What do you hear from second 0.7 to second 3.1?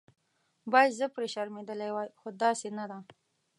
باید زه پرې شرمېدلې وای خو داسې نه ده.